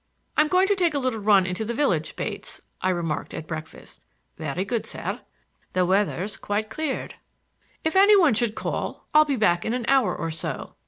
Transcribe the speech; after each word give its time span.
"I'm 0.35 0.47
going 0.47 0.65
to 0.65 0.73
take 0.73 0.95
a 0.95 0.97
little 0.97 1.19
run 1.19 1.45
into 1.45 1.63
the 1.63 1.75
village, 1.75 2.15
Bates," 2.15 2.63
I 2.81 2.89
remarked 2.89 3.35
at 3.35 3.45
breakfast. 3.45 4.03
"Very 4.35 4.65
good, 4.65 4.87
sir. 4.87 5.21
The 5.73 5.85
weather's 5.85 6.37
quite 6.37 6.71
cleared." 6.71 7.17
"If 7.83 7.95
any 7.95 8.17
one 8.17 8.33
should 8.33 8.55
call 8.55 9.05
I'll 9.13 9.25
be 9.25 9.35
back 9.35 9.63
in 9.63 9.75
an 9.75 9.85
hour 9.87 10.15
or 10.15 10.31
so." 10.31 10.73